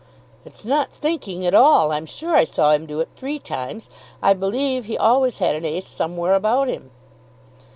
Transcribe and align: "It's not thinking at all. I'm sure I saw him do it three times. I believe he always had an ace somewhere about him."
"It's 0.45 0.65
not 0.65 0.91
thinking 0.91 1.45
at 1.45 1.53
all. 1.53 1.91
I'm 1.91 2.07
sure 2.07 2.33
I 2.35 2.43
saw 2.43 2.71
him 2.71 2.87
do 2.87 3.01
it 3.01 3.09
three 3.15 3.37
times. 3.37 3.87
I 4.19 4.33
believe 4.33 4.85
he 4.85 4.97
always 4.97 5.37
had 5.37 5.53
an 5.53 5.63
ace 5.63 5.85
somewhere 5.85 6.33
about 6.33 6.69
him." 6.69 6.89